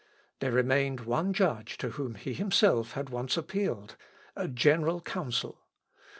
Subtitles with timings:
[0.39, 3.97] There remained one judge to whom he himself had once appealed
[4.35, 5.61] a general council.